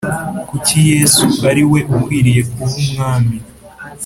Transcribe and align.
Kuki 0.49 0.77
Yesu 0.91 1.25
ari 1.49 1.63
we 1.71 1.79
ukwiriye 1.95 2.41
kuba 2.51 2.71
Umwami? 2.81 3.37